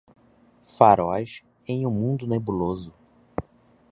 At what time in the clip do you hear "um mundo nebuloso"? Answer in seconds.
1.85-2.91